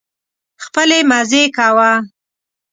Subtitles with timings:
[0.63, 1.91] خپلې مزې کوه.